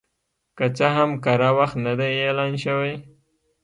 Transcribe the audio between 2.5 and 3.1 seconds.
شوی